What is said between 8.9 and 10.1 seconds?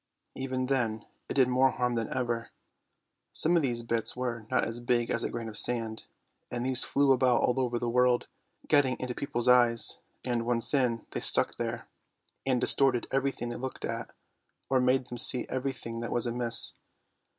into people's eyes,